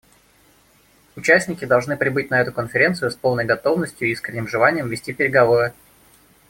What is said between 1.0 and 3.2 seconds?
Участники должны прибыть на эту конференцию с